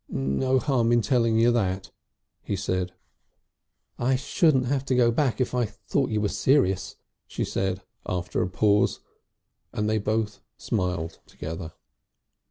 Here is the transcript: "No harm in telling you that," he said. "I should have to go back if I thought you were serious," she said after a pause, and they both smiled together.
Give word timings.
"No 0.09 0.57
harm 0.57 0.91
in 0.91 1.03
telling 1.03 1.37
you 1.37 1.51
that," 1.51 1.91
he 2.41 2.55
said. 2.55 2.91
"I 3.99 4.15
should 4.15 4.65
have 4.65 4.83
to 4.85 4.95
go 4.95 5.11
back 5.11 5.39
if 5.39 5.53
I 5.53 5.65
thought 5.67 6.09
you 6.09 6.21
were 6.21 6.27
serious," 6.29 6.95
she 7.27 7.45
said 7.45 7.83
after 8.07 8.41
a 8.41 8.49
pause, 8.49 9.01
and 9.71 9.87
they 9.87 9.99
both 9.99 10.41
smiled 10.57 11.19
together. 11.27 11.73